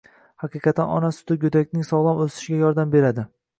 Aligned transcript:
Haqiqatan, 0.45 0.93
ona 0.99 1.11
suti 1.17 1.37
go‘dakning 1.45 1.87
sog‘lom 1.91 2.25
o‘sishiga 2.27 2.65
yordam 2.65 2.99
beradi. 2.99 3.31